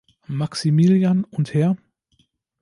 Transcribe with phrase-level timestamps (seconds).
[0.27, 1.77] Maximilian und Hr.